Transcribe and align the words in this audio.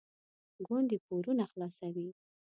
ګوندې 0.65 0.97
پورونه 1.05 1.43
خلاصوي. 1.51 2.07